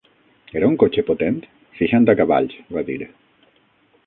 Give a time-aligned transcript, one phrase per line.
[0.61, 1.37] "Era un cotxe potent?"
[1.81, 2.99] "Seixanta cavalls", va dir.